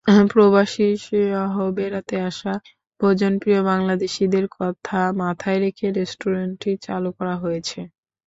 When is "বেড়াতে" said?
1.77-2.15